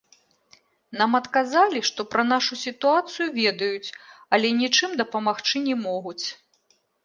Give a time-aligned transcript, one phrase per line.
[1.01, 3.89] Нам адказалі, што пра нашу сітуацыю ведаюць,
[4.37, 6.21] але нічым дапамагчы не могуць.